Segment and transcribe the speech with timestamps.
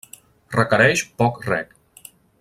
[0.55, 1.77] Requereix poc reg.